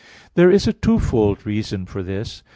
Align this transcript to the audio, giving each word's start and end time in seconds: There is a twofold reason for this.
There 0.33 0.49
is 0.49 0.67
a 0.67 0.73
twofold 0.73 1.45
reason 1.45 1.85
for 1.85 2.01
this. 2.01 2.41